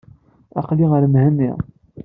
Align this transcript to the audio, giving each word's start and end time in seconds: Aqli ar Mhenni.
Aqli 0.59 0.87
ar 0.97 1.05
Mhenni. 1.13 1.51